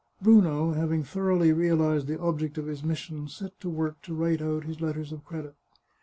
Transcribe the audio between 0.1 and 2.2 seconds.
Bruno, having thoroughly realized the